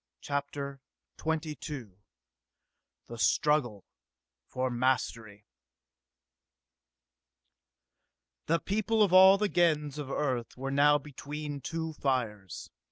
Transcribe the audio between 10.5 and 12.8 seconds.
were now between two fires.